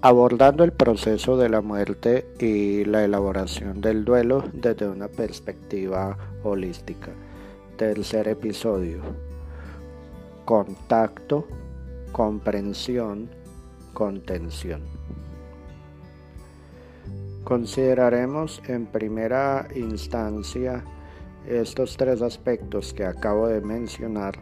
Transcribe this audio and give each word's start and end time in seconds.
abordando 0.00 0.62
el 0.62 0.72
proceso 0.72 1.36
de 1.36 1.48
la 1.48 1.60
muerte 1.60 2.26
y 2.38 2.84
la 2.84 3.04
elaboración 3.04 3.80
del 3.80 4.04
duelo 4.04 4.44
desde 4.52 4.88
una 4.88 5.08
perspectiva 5.08 6.16
holística. 6.44 7.10
Tercer 7.76 8.28
episodio. 8.28 9.00
Contacto, 10.44 11.46
comprensión, 12.12 13.28
contención. 13.92 14.82
Consideraremos 17.42 18.62
en 18.68 18.86
primera 18.86 19.66
instancia 19.74 20.84
estos 21.48 21.96
tres 21.96 22.22
aspectos 22.22 22.92
que 22.92 23.04
acabo 23.04 23.48
de 23.48 23.60
mencionar 23.62 24.38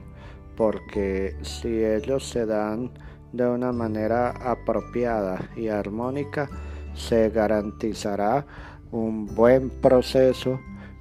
porque 0.54 1.36
si 1.42 1.82
ellos 1.84 2.28
se 2.28 2.46
dan 2.46 2.90
de 3.36 3.46
una 3.46 3.72
manera 3.72 4.30
apropiada 4.30 5.50
y 5.56 5.68
armónica, 5.68 6.48
se 6.94 7.30
garantizará 7.30 8.46
un 8.90 9.26
buen 9.34 9.70
proceso 9.70 10.58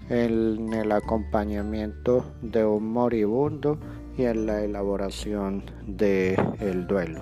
en 0.09 0.73
el 0.73 0.91
acompañamiento 0.91 2.25
de 2.41 2.66
un 2.66 2.91
moribundo 2.91 3.80
y 4.17 4.23
en 4.23 4.45
la 4.45 4.63
elaboración 4.63 5.63
del 5.88 6.38
el 6.59 6.88
duelo. 6.88 7.21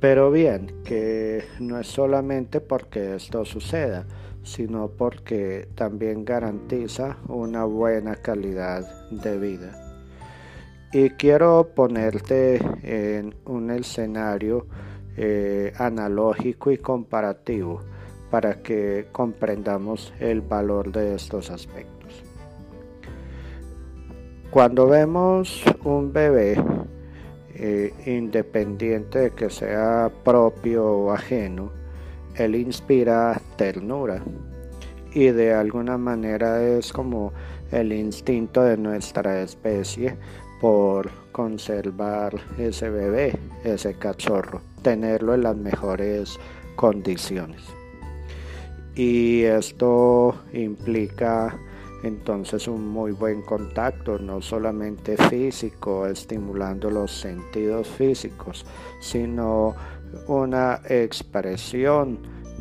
Pero 0.00 0.30
bien, 0.30 0.82
que 0.84 1.44
no 1.60 1.78
es 1.78 1.86
solamente 1.86 2.60
porque 2.60 3.14
esto 3.14 3.44
suceda, 3.44 4.04
sino 4.42 4.88
porque 4.88 5.68
también 5.74 6.24
garantiza 6.24 7.16
una 7.28 7.64
buena 7.64 8.16
calidad 8.16 8.84
de 9.10 9.38
vida. 9.38 9.83
Y 10.94 11.10
quiero 11.10 11.70
ponerte 11.74 12.60
en 12.84 13.34
un 13.46 13.72
escenario 13.72 14.68
eh, 15.16 15.72
analógico 15.76 16.70
y 16.70 16.78
comparativo 16.78 17.80
para 18.30 18.62
que 18.62 19.08
comprendamos 19.10 20.14
el 20.20 20.40
valor 20.40 20.92
de 20.92 21.16
estos 21.16 21.50
aspectos. 21.50 22.22
Cuando 24.52 24.86
vemos 24.86 25.64
un 25.82 26.12
bebé, 26.12 26.62
eh, 27.56 27.92
independiente 28.06 29.18
de 29.18 29.30
que 29.32 29.50
sea 29.50 30.12
propio 30.22 30.86
o 30.86 31.10
ajeno, 31.10 31.72
él 32.36 32.54
inspira 32.54 33.40
ternura 33.56 34.22
y 35.12 35.26
de 35.26 35.54
alguna 35.54 35.98
manera 35.98 36.62
es 36.62 36.92
como 36.92 37.32
el 37.72 37.92
instinto 37.92 38.62
de 38.62 38.76
nuestra 38.76 39.40
especie 39.42 40.16
por 40.64 41.10
conservar 41.30 42.32
ese 42.56 42.88
bebé, 42.88 43.38
ese 43.64 43.98
cachorro, 43.98 44.62
tenerlo 44.80 45.34
en 45.34 45.42
las 45.42 45.54
mejores 45.54 46.38
condiciones. 46.74 47.60
Y 48.94 49.42
esto 49.42 50.34
implica 50.54 51.54
entonces 52.02 52.66
un 52.66 52.88
muy 52.88 53.12
buen 53.12 53.42
contacto, 53.42 54.18
no 54.18 54.40
solamente 54.40 55.18
físico, 55.18 56.06
estimulando 56.06 56.88
los 56.88 57.12
sentidos 57.12 57.86
físicos, 57.86 58.64
sino 59.02 59.74
una 60.28 60.80
expresión 60.88 62.20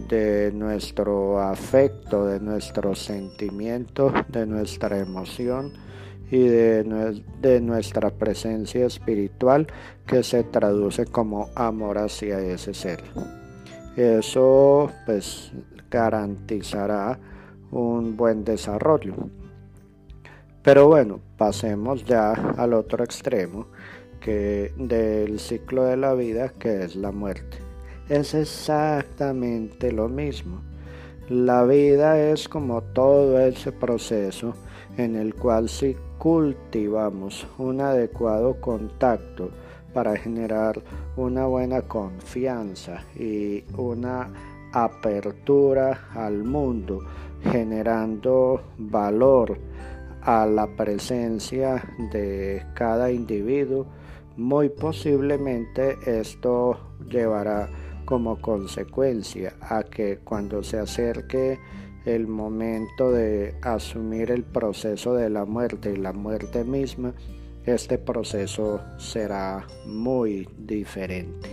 de 0.10 0.52
nuestro 0.54 1.40
afecto, 1.40 2.26
de 2.26 2.42
nuestro 2.42 2.96
sentimiento, 2.96 4.12
de 4.28 4.46
nuestra 4.46 4.98
emoción 4.98 5.72
y 6.32 6.48
de, 6.48 7.62
nuestra 7.62 8.10
presencia 8.10 8.86
espiritual 8.86 9.68
que 10.06 10.24
se 10.24 10.44
traduce 10.44 11.06
como 11.06 11.50
amor 11.56 11.98
hacia 11.98 12.40
ese 12.40 12.74
ser. 12.74 13.04
Eso 13.96 14.90
pues 15.06 15.52
garantizará 15.92 17.20
un 17.72 18.18
buen 18.18 18.44
desarrollo. 18.44 19.14
Pero 20.64 20.88
bueno, 20.88 21.20
pasemos 21.38 22.04
ya 22.06 22.32
al 22.32 22.74
otro 22.74 23.04
extremo 23.04 23.68
que 24.20 24.74
del 24.78 25.40
ciclo 25.40 25.84
de 25.84 25.98
la 25.98 26.14
vida 26.14 26.50
que 26.50 26.84
es 26.84 26.96
la 26.96 27.12
muerte. 27.12 27.58
Es 28.10 28.34
exactamente 28.34 29.92
lo 29.92 30.10
mismo. 30.10 30.62
La 31.30 31.64
vida 31.64 32.20
es 32.20 32.50
como 32.50 32.82
todo 32.82 33.40
ese 33.40 33.72
proceso 33.72 34.54
en 34.98 35.16
el 35.16 35.36
cual 35.36 35.70
si 35.70 35.96
cultivamos 36.24 37.46
un 37.58 37.82
adecuado 37.82 38.62
contacto 38.62 39.50
para 39.94 40.16
generar 40.16 40.82
una 41.18 41.48
buena 41.48 41.82
confianza 41.82 43.04
y 43.14 43.66
una 43.76 44.32
apertura 44.72 46.08
al 46.16 46.46
mundo, 46.46 47.02
generando 47.42 48.62
valor 48.78 49.58
a 50.22 50.46
la 50.46 50.66
presencia 50.66 51.84
de 52.14 52.68
cada 52.74 53.12
individuo, 53.12 53.86
muy 54.38 54.70
posiblemente 54.70 55.98
esto 56.06 56.80
llevará 57.06 57.68
como 58.06 58.40
consecuencia 58.40 59.56
a 59.60 59.84
que 59.84 60.20
cuando 60.24 60.64
se 60.64 60.80
acerque 60.80 61.60
el 62.06 62.28
momento 62.28 63.12
de 63.12 63.56
asumir 63.62 64.32
el 64.32 64.44
proceso 64.44 65.16
de 65.16 65.30
la 65.30 65.46
muerte 65.46 65.92
y 65.94 65.98
la 65.98 66.14
muerte 66.14 66.64
misma, 66.64 67.14
este 67.66 67.98
proceso 67.98 68.82
será 68.98 69.66
muy 69.86 70.48
diferente. 70.58 71.50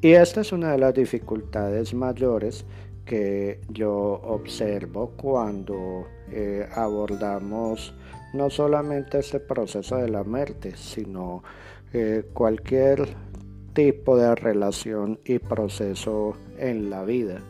Y 0.00 0.12
esta 0.12 0.40
es 0.40 0.52
una 0.52 0.72
de 0.72 0.78
las 0.78 0.94
dificultades 0.94 1.94
mayores 1.94 2.64
que 3.04 3.60
yo 3.68 3.92
observo 3.94 5.12
cuando 5.16 6.06
eh, 6.30 6.68
abordamos 6.74 7.94
no 8.34 8.50
solamente 8.50 9.20
este 9.20 9.40
proceso 9.40 9.96
de 9.96 10.08
la 10.08 10.24
muerte, 10.24 10.76
sino 10.76 11.42
eh, 11.92 12.24
cualquier 12.34 13.08
tipo 13.72 14.16
de 14.16 14.34
relación 14.34 15.20
y 15.24 15.38
proceso 15.38 16.36
en 16.58 16.90
la 16.90 17.04
vida 17.04 17.40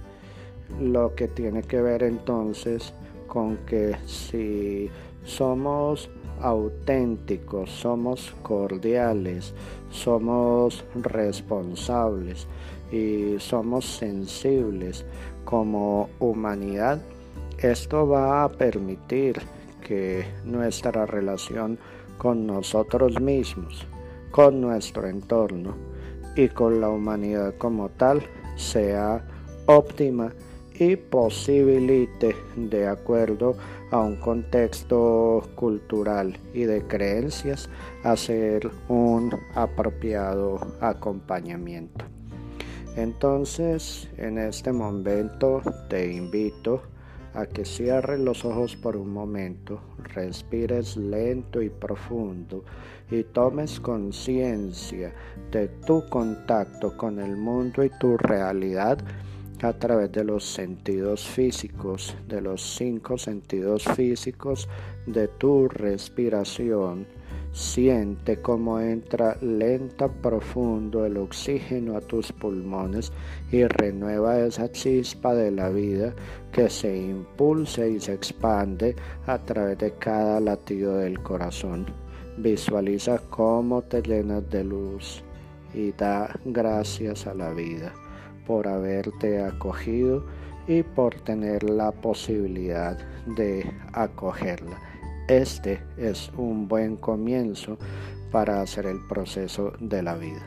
lo 0.80 1.14
que 1.14 1.28
tiene 1.28 1.62
que 1.62 1.80
ver 1.80 2.02
entonces 2.02 2.92
con 3.26 3.56
que 3.58 3.96
si 4.06 4.90
somos 5.24 6.10
auténticos, 6.40 7.70
somos 7.70 8.34
cordiales, 8.42 9.54
somos 9.90 10.84
responsables 10.94 12.46
y 12.92 13.34
somos 13.38 13.84
sensibles 13.84 15.04
como 15.44 16.08
humanidad, 16.18 17.00
esto 17.58 18.06
va 18.08 18.44
a 18.44 18.48
permitir 18.52 19.40
que 19.86 20.24
nuestra 20.44 21.06
relación 21.06 21.78
con 22.18 22.46
nosotros 22.46 23.20
mismos, 23.20 23.86
con 24.30 24.60
nuestro 24.60 25.06
entorno 25.06 25.74
y 26.36 26.48
con 26.48 26.80
la 26.80 26.88
humanidad 26.88 27.54
como 27.58 27.88
tal 27.88 28.22
sea 28.56 29.24
óptima 29.66 30.32
y 30.78 30.96
posibilite, 30.96 32.36
de 32.56 32.86
acuerdo 32.86 33.56
a 33.90 34.00
un 34.00 34.16
contexto 34.16 35.42
cultural 35.54 36.38
y 36.54 36.62
de 36.62 36.82
creencias, 36.82 37.68
hacer 38.04 38.70
un 38.88 39.34
apropiado 39.54 40.58
acompañamiento. 40.80 42.04
Entonces, 42.96 44.08
en 44.16 44.38
este 44.38 44.72
momento 44.72 45.62
te 45.88 46.12
invito 46.12 46.82
a 47.34 47.46
que 47.46 47.64
cierres 47.64 48.18
los 48.18 48.44
ojos 48.44 48.74
por 48.76 48.96
un 48.96 49.12
momento, 49.12 49.80
respires 50.14 50.96
lento 50.96 51.62
y 51.62 51.70
profundo 51.70 52.64
y 53.10 53.22
tomes 53.22 53.78
conciencia 53.80 55.12
de 55.50 55.68
tu 55.68 56.04
contacto 56.08 56.96
con 56.96 57.20
el 57.20 57.36
mundo 57.36 57.84
y 57.84 57.90
tu 58.00 58.16
realidad 58.16 58.98
a 59.62 59.72
través 59.72 60.12
de 60.12 60.24
los 60.24 60.44
sentidos 60.44 61.26
físicos, 61.26 62.16
de 62.28 62.40
los 62.40 62.76
cinco 62.76 63.18
sentidos 63.18 63.84
físicos 63.96 64.68
de 65.06 65.28
tu 65.28 65.68
respiración. 65.68 67.06
Siente 67.52 68.40
cómo 68.40 68.78
entra 68.78 69.36
lenta, 69.40 70.06
profundo 70.06 71.04
el 71.04 71.16
oxígeno 71.16 71.96
a 71.96 72.00
tus 72.00 72.30
pulmones 72.30 73.10
y 73.50 73.64
renueva 73.64 74.38
esa 74.38 74.70
chispa 74.70 75.34
de 75.34 75.50
la 75.50 75.70
vida 75.70 76.14
que 76.52 76.70
se 76.70 76.96
impulsa 76.96 77.86
y 77.86 77.98
se 77.98 78.12
expande 78.14 78.94
a 79.26 79.38
través 79.38 79.78
de 79.78 79.92
cada 79.94 80.40
latido 80.40 80.98
del 80.98 81.20
corazón. 81.20 81.86
Visualiza 82.36 83.18
cómo 83.30 83.82
te 83.82 84.02
llenas 84.02 84.48
de 84.50 84.62
luz 84.62 85.24
y 85.74 85.90
da 85.92 86.38
gracias 86.44 87.26
a 87.26 87.34
la 87.34 87.50
vida 87.52 87.92
por 88.48 88.66
haberte 88.66 89.42
acogido 89.42 90.24
y 90.66 90.82
por 90.82 91.14
tener 91.14 91.62
la 91.62 91.92
posibilidad 91.92 92.98
de 93.36 93.70
acogerla. 93.92 94.80
Este 95.28 95.80
es 95.98 96.32
un 96.36 96.66
buen 96.66 96.96
comienzo 96.96 97.78
para 98.32 98.62
hacer 98.62 98.86
el 98.86 98.98
proceso 99.06 99.74
de 99.78 100.02
la 100.02 100.16
vida. 100.16 100.40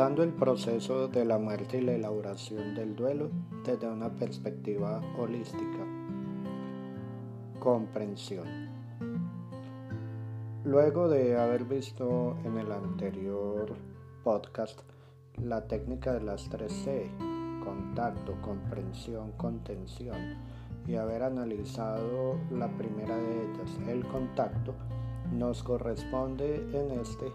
Abordando 0.00 0.22
el 0.22 0.32
proceso 0.32 1.08
de 1.08 1.26
la 1.26 1.36
muerte 1.36 1.76
y 1.76 1.82
la 1.82 1.92
elaboración 1.92 2.74
del 2.74 2.96
duelo 2.96 3.28
desde 3.66 3.86
una 3.86 4.08
perspectiva 4.08 5.02
holística. 5.18 5.84
Comprensión. 7.58 8.46
Luego 10.64 11.06
de 11.06 11.38
haber 11.38 11.64
visto 11.64 12.38
en 12.44 12.56
el 12.56 12.72
anterior 12.72 13.74
podcast 14.24 14.80
la 15.36 15.66
técnica 15.66 16.14
de 16.14 16.22
las 16.22 16.50
3C, 16.50 17.10
contacto, 17.62 18.40
comprensión, 18.40 19.32
contención, 19.32 20.16
y 20.86 20.94
haber 20.94 21.24
analizado 21.24 22.38
la 22.50 22.68
primera 22.68 23.18
de 23.18 23.44
ellas, 23.44 23.78
el 23.86 24.06
contacto, 24.06 24.72
nos 25.30 25.62
corresponde 25.62 26.54
en 26.72 26.98
este 26.98 27.30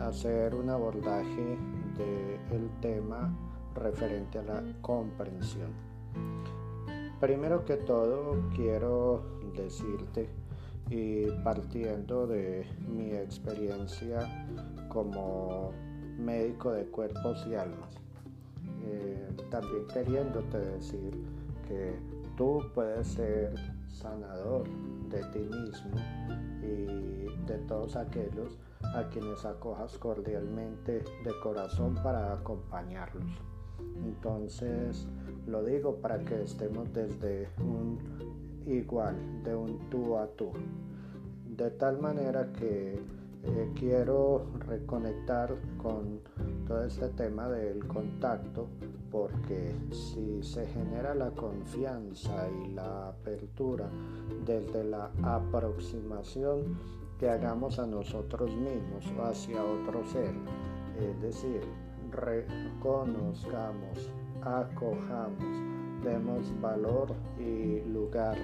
hacer 0.00 0.56
un 0.56 0.70
abordaje 0.70 1.56
del 1.96 2.70
tema 2.80 3.34
referente 3.74 4.38
a 4.38 4.42
la 4.42 4.62
comprensión. 4.80 5.70
Primero 7.20 7.64
que 7.64 7.76
todo 7.76 8.48
quiero 8.54 9.22
decirte 9.54 10.28
y 10.88 11.26
partiendo 11.44 12.26
de 12.26 12.66
mi 12.88 13.12
experiencia 13.12 14.20
como 14.88 15.72
médico 16.18 16.72
de 16.72 16.86
cuerpos 16.86 17.46
y 17.48 17.54
almas, 17.54 17.94
eh, 18.84 19.28
también 19.50 19.86
queriéndote 19.86 20.58
decir 20.58 21.12
que 21.68 21.94
tú 22.36 22.62
puedes 22.74 23.06
ser 23.06 23.54
sanador 23.88 24.64
de 25.10 25.22
ti 25.32 25.38
mismo 25.40 25.96
y 26.62 27.19
de 27.46 27.58
todos 27.58 27.96
aquellos 27.96 28.58
a 28.94 29.08
quienes 29.08 29.44
acojas 29.44 29.96
cordialmente 29.98 31.04
de 31.24 31.40
corazón 31.42 31.94
para 32.02 32.32
acompañarlos. 32.32 33.24
Entonces 34.04 35.06
lo 35.46 35.64
digo 35.64 35.96
para 35.96 36.18
que 36.24 36.42
estemos 36.42 36.92
desde 36.92 37.48
un 37.58 37.98
igual, 38.66 39.42
de 39.42 39.54
un 39.54 39.78
tú 39.90 40.16
a 40.16 40.26
tú. 40.28 40.52
De 41.56 41.70
tal 41.70 42.00
manera 42.00 42.52
que 42.52 43.00
eh, 43.42 43.72
quiero 43.74 44.46
reconectar 44.66 45.54
con 45.78 46.20
todo 46.66 46.84
este 46.84 47.08
tema 47.08 47.48
del 47.48 47.86
contacto 47.86 48.68
porque 49.10 49.74
si 49.90 50.42
se 50.42 50.66
genera 50.66 51.14
la 51.14 51.30
confianza 51.30 52.48
y 52.64 52.68
la 52.72 53.08
apertura 53.08 53.88
desde 54.46 54.84
la 54.84 55.10
aproximación 55.22 56.78
que 57.20 57.28
hagamos 57.28 57.78
a 57.78 57.86
nosotros 57.86 58.50
mismos 58.56 59.04
o 59.18 59.24
hacia 59.24 59.62
otro 59.62 60.02
ser, 60.06 60.32
es 60.98 61.20
decir, 61.20 61.60
reconozcamos, 62.10 64.10
acojamos, 64.40 66.02
demos 66.02 66.50
valor 66.62 67.14
y 67.38 67.82
lugar 67.82 68.38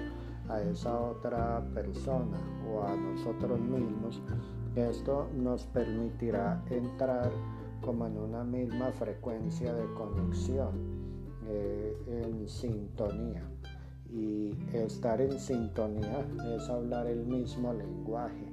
a 0.47 0.61
esa 0.61 0.95
otra 0.95 1.65
persona 1.73 2.37
o 2.71 2.83
a 2.83 2.95
nosotros 2.95 3.59
mismos, 3.59 4.21
esto 4.75 5.27
nos 5.35 5.65
permitirá 5.65 6.63
entrar 6.69 7.31
como 7.81 8.05
en 8.05 8.19
una 8.19 8.43
misma 8.43 8.91
frecuencia 8.91 9.73
de 9.73 9.91
conexión, 9.95 10.69
eh, 11.47 11.97
en 12.07 12.47
sintonía. 12.47 13.43
Y 14.09 14.53
estar 14.73 15.19
en 15.19 15.39
sintonía 15.39 16.25
es 16.55 16.69
hablar 16.69 17.07
el 17.07 17.25
mismo 17.25 17.73
lenguaje, 17.73 18.46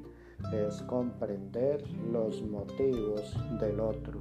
es 0.52 0.82
comprender 0.82 1.82
los 2.12 2.42
motivos 2.42 3.36
del 3.60 3.80
otro, 3.80 4.20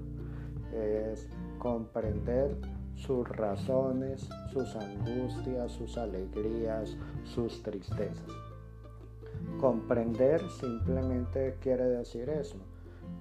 es 0.74 1.30
comprender 1.60 2.56
sus 2.96 3.28
razones, 3.30 4.30
sus 4.52 4.76
angustias, 4.76 5.72
sus 5.72 5.98
alegrías, 5.98 6.96
sus 7.24 7.62
tristezas. 7.64 8.28
Comprender 9.60 10.42
simplemente 10.50 11.58
quiere 11.62 11.86
decir 11.86 12.30
eso. 12.30 12.58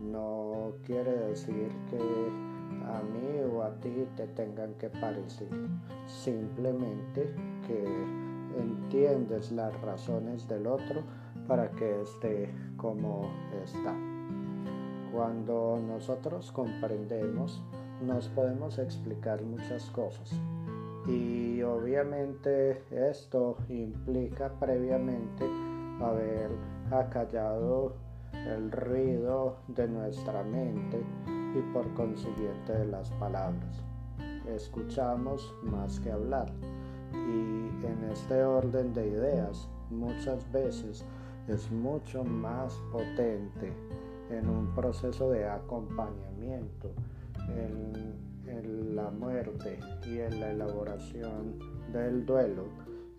No 0.01 0.73
quiere 0.85 1.13
decir 1.29 1.69
que 1.91 1.99
a 1.99 3.03
mí 3.03 3.41
o 3.53 3.63
a 3.63 3.71
ti 3.81 4.07
te 4.17 4.27
tengan 4.29 4.75
que 4.75 4.89
parecer. 4.89 5.49
Simplemente 6.07 7.35
que 7.67 7.85
entiendes 8.59 9.53
las 9.53 9.79
razones 9.81 10.47
del 10.49 10.67
otro 10.67 11.03
para 11.47 11.71
que 11.71 12.03
esté 12.03 12.51
como 12.77 13.31
está. 13.65 13.95
Cuando 15.13 15.79
nosotros 15.87 16.51
comprendemos, 16.53 17.63
nos 18.07 18.29
podemos 18.29 18.79
explicar 18.79 19.43
muchas 19.43 19.85
cosas. 19.91 20.33
Y 21.07 21.63
obviamente 21.63 22.83
esto 22.91 23.57
implica 23.69 24.53
previamente 24.59 25.45
haber 26.01 26.51
acallado 26.91 27.95
el 28.33 28.71
ruido 28.71 29.57
de 29.69 29.89
nuestra 29.89 30.43
mente 30.43 31.03
y 31.55 31.73
por 31.73 31.93
consiguiente 31.95 32.73
de 32.73 32.87
las 32.87 33.11
palabras. 33.13 33.83
Escuchamos 34.47 35.55
más 35.63 36.01
que 36.01 36.11
hablar 36.11 36.51
y 37.13 37.87
en 37.87 38.09
este 38.11 38.43
orden 38.43 38.93
de 38.95 39.09
ideas 39.09 39.69
muchas 39.91 40.51
veces 40.51 41.05
es 41.49 41.71
mucho 41.71 42.25
más 42.25 42.75
potente 42.91 43.73
en 44.31 44.49
un 44.49 44.75
proceso 44.75 45.31
de 45.31 45.47
acompañamiento 45.49 46.91
en, 47.49 48.23
la 48.95 49.11
muerte 49.11 49.79
y 50.07 50.19
en 50.19 50.41
la 50.41 50.51
elaboración 50.51 51.59
del 51.93 52.27
duelo 52.27 52.65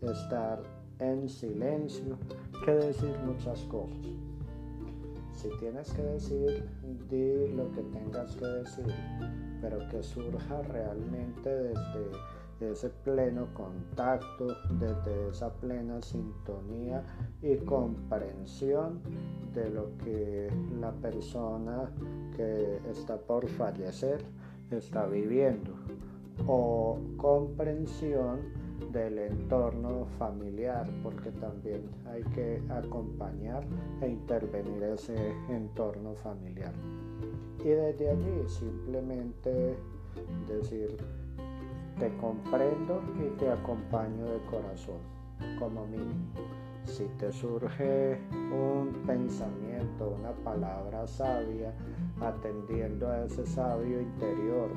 estar 0.01 0.61
en 0.99 1.27
silencio 1.27 2.17
que 2.63 2.71
decir 2.71 3.15
muchas 3.25 3.59
cosas. 3.63 4.05
Si 5.33 5.49
tienes 5.59 5.91
que 5.93 6.03
decir, 6.03 6.69
di 7.09 7.47
lo 7.55 7.71
que 7.71 7.81
tengas 7.81 8.35
que 8.35 8.45
decir, 8.45 8.85
pero 9.61 9.79
que 9.89 10.03
surja 10.03 10.61
realmente 10.61 11.49
desde 11.49 12.11
ese 12.71 12.89
pleno 12.89 13.47
contacto, 13.53 14.47
desde 14.79 15.29
esa 15.29 15.51
plena 15.53 16.01
sintonía 16.01 17.03
y 17.41 17.57
comprensión 17.57 19.01
de 19.53 19.69
lo 19.69 19.97
que 19.97 20.49
la 20.79 20.91
persona 20.91 21.91
que 22.35 22.79
está 22.89 23.17
por 23.17 23.47
fallecer 23.47 24.23
está 24.71 25.05
viviendo 25.05 25.73
o 26.47 26.97
comprensión 27.17 28.39
del 28.91 29.17
entorno 29.17 30.05
familiar, 30.17 30.89
porque 31.03 31.31
también 31.31 31.83
hay 32.05 32.23
que 32.35 32.61
acompañar 32.69 33.65
e 34.01 34.07
intervenir 34.09 34.83
ese 34.83 35.15
entorno 35.49 36.13
familiar. 36.15 36.73
Y 37.59 37.69
desde 37.69 38.09
allí 38.09 38.47
simplemente 38.47 39.77
decir, 40.47 40.97
te 41.99 42.15
comprendo 42.17 43.01
y 43.17 43.37
te 43.37 43.49
acompaño 43.49 44.25
de 44.25 44.39
corazón, 44.45 44.97
como 45.59 45.85
mínimo. 45.85 46.33
Si 46.85 47.05
te 47.17 47.31
surge 47.31 48.19
un 48.51 48.91
pensamiento, 49.05 50.15
una 50.19 50.31
palabra 50.43 51.07
sabia, 51.07 51.73
atendiendo 52.19 53.07
a 53.07 53.25
ese 53.25 53.45
sabio 53.45 54.01
interior 54.01 54.69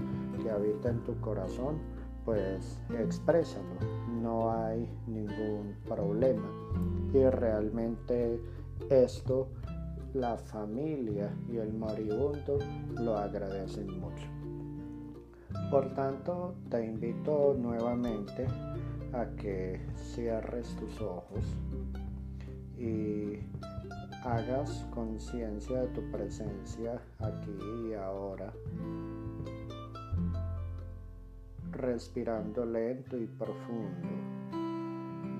que 0.43 0.51
habita 0.51 0.91
en 0.91 1.03
tu 1.05 1.19
corazón, 1.21 1.79
pues 2.25 2.81
exprésalo, 2.99 3.65
no 4.23 4.53
hay 4.53 4.89
ningún 5.07 5.77
problema. 5.87 6.49
Y 7.13 7.25
realmente 7.25 8.41
esto 8.89 9.49
la 10.15 10.37
familia 10.39 11.31
y 11.49 11.59
el 11.59 11.75
moribundo 11.75 12.59
lo 12.99 13.17
agradecen 13.17 14.01
mucho. 14.01 14.36
Por 15.71 15.93
tanto, 15.95 16.55
te 16.71 16.85
invito 16.85 17.55
nuevamente 17.59 18.47
a 19.13 19.27
que 19.37 19.81
cierres 19.97 20.75
tus 20.77 21.01
ojos 21.01 21.45
y 22.79 23.39
hagas 24.25 24.87
conciencia 24.95 25.83
de 25.83 25.89
tu 25.89 26.11
presencia 26.11 27.01
aquí 27.21 27.59
y 27.89 27.95
ahora 27.95 28.53
respirando 31.77 32.65
lento 32.65 33.17
y 33.17 33.27
profundo, 33.27 34.09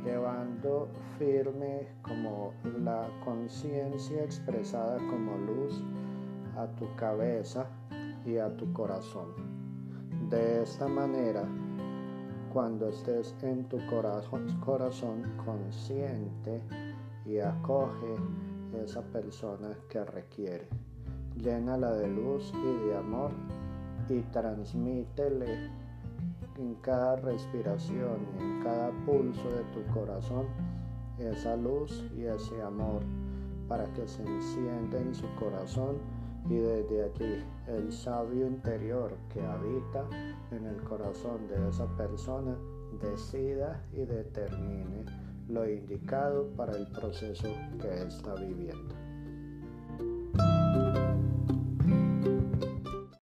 llevando 0.05 0.89
firme 1.19 1.89
como 2.03 2.53
la 2.85 3.09
conciencia 3.25 4.23
expresada 4.23 4.99
como 4.99 5.37
luz 5.39 5.83
a 6.57 6.67
tu 6.77 6.95
cabeza 6.97 7.67
y 8.25 8.37
a 8.39 8.55
tu 8.57 8.73
corazón. 8.73 9.46
De 10.31 10.65
esta 10.65 10.89
manera, 10.89 11.45
cuando 12.53 12.89
estés 12.89 13.33
en 13.43 13.69
tu 13.69 13.79
corazón, 13.87 15.23
consciente 15.45 16.61
y 17.25 17.39
acoge 17.39 18.17
esa 18.83 19.03
persona 19.03 19.69
que 19.89 20.05
requiere, 20.05 20.69
llénala 21.37 21.93
de 21.93 22.09
luz 22.09 22.53
y 22.57 22.89
de 22.89 22.97
amor 22.97 23.31
y 24.09 24.21
transmítele 24.33 25.71
en 26.57 26.75
cada 26.81 27.15
respiración 27.17 28.27
y 28.37 28.43
en 28.43 28.63
cada 28.65 28.91
pulso 29.05 29.49
de 29.49 29.63
tu 29.73 29.85
corazón 29.95 30.47
esa 31.19 31.57
luz 31.57 32.05
y 32.17 32.25
ese 32.25 32.61
amor 32.63 33.03
para 33.69 33.85
que 33.93 34.09
se 34.09 34.25
encienda 34.25 34.99
en 34.99 35.15
su 35.15 35.27
corazón 35.37 35.99
y 36.49 36.57
desde 36.57 37.05
allí 37.05 37.45
el 37.67 37.93
sabio 37.93 38.47
interior 38.47 39.17
que 39.33 39.41
habita 39.41 40.07
en 40.51 40.67
el 40.67 40.83
corazón 40.85 41.49
de 41.49 41.69
esa 41.69 41.87
persona 41.97 42.57
decida 43.01 43.83
y 43.93 44.05
determine 44.05 45.05
lo 45.49 45.69
indicado 45.69 46.49
para 46.57 46.77
el 46.77 46.87
proceso 46.89 47.49
que 47.81 48.03
está 48.03 48.35
viviendo. 48.35 49.06